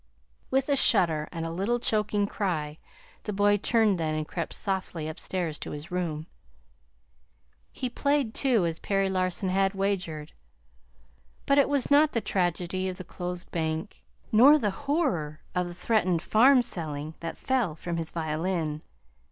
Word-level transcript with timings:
With 0.49 0.67
a 0.67 0.75
shudder 0.75 1.29
and 1.31 1.45
a 1.45 1.51
little 1.51 1.77
choking 1.79 2.25
cry 2.25 2.79
the 3.25 3.31
boy 3.31 3.57
turned 3.57 3.99
then 3.99 4.15
and 4.15 4.27
crept 4.27 4.53
softly 4.55 5.07
upstairs 5.07 5.59
to 5.59 5.69
his 5.69 5.91
room. 5.91 6.25
He 7.71 7.87
played, 7.87 8.33
too, 8.33 8.65
as 8.65 8.79
Perry 8.79 9.11
Larson 9.11 9.49
had 9.49 9.75
wagered. 9.75 10.31
But 11.45 11.59
it 11.59 11.69
was 11.69 11.91
not 11.91 12.13
the 12.13 12.19
tragedy 12.21 12.89
of 12.89 12.97
the 12.97 13.03
closed 13.03 13.51
bank, 13.51 14.03
nor 14.31 14.57
the 14.57 14.73
honor 14.87 15.41
of 15.53 15.67
the 15.67 15.75
threatened 15.75 16.23
farm 16.23 16.63
selling 16.63 17.13
that 17.19 17.37
fell 17.37 17.75
from 17.75 17.97
his 17.97 18.09
violin. 18.09 18.81